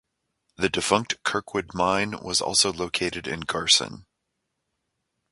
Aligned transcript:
The 0.55 0.67
defunct 0.67 1.21
Kirkwood 1.21 1.75
Mine 1.75 2.15
was 2.23 2.41
also 2.41 2.73
located 2.73 3.27
in 3.27 3.41
Garson. 3.41 4.07